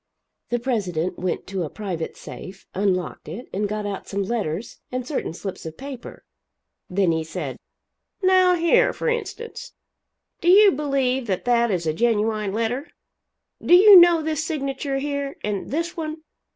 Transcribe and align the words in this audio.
The 0.49 0.57
president 0.57 1.19
went 1.19 1.45
to 1.45 1.61
a 1.61 1.69
private 1.69 2.17
safe, 2.17 2.65
unlocked 2.73 3.29
it 3.29 3.47
and 3.53 3.69
got 3.69 3.85
out 3.85 4.07
some 4.07 4.23
letters 4.23 4.79
and 4.91 5.05
certain 5.05 5.31
slips 5.31 5.63
of 5.63 5.77
paper. 5.77 6.25
Then 6.89 7.11
he 7.11 7.23
said: 7.23 7.57
"Now 8.23 8.55
here, 8.55 8.93
for 8.93 9.07
instance; 9.07 9.73
do 10.41 10.49
you 10.49 10.71
believe 10.71 11.27
that 11.27 11.45
that 11.45 11.69
is 11.69 11.85
a 11.85 11.93
genuine 11.93 12.51
letter? 12.51 12.87
Do 13.63 13.75
you 13.75 13.95
know 13.95 14.23
this 14.23 14.43
signature 14.43 14.97
here? 14.97 15.37
and 15.43 15.69
this 15.69 15.95
one? 15.95 16.23